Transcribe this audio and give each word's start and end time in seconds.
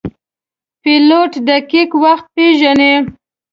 پیلوټ 0.81 1.31
دقیق 1.49 1.89
وخت 2.03 2.25
پیژني. 2.35 2.93